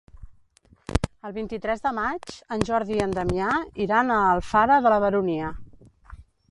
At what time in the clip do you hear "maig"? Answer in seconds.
1.99-2.33